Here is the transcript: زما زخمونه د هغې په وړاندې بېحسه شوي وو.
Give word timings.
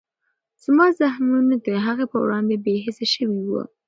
زما 0.63 0.85
زخمونه 0.99 1.55
د 1.65 1.67
هغې 1.85 2.05
په 2.11 2.17
وړاندې 2.23 2.55
بېحسه 2.65 3.05
شوي 3.13 3.41
وو. 3.47 3.61